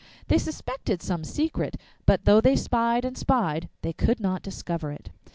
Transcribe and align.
They 0.29 0.39
suspected 0.39 1.03
some 1.03 1.23
secret, 1.23 1.77
but 2.07 2.25
though 2.25 2.41
they 2.41 2.55
spied 2.55 3.05
and 3.05 3.15
spied, 3.15 3.69
they 3.83 3.93
could 3.93 4.19
not 4.19 4.41
discover 4.41 4.91
it. 4.91 5.11